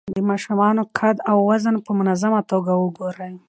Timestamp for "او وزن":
1.29-1.75